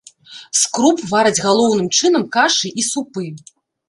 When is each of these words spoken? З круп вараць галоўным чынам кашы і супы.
З 0.59 0.61
круп 0.77 1.03
вараць 1.11 1.43
галоўным 1.47 1.89
чынам 1.97 2.23
кашы 2.37 2.67
і 2.81 2.87
супы. 2.89 3.27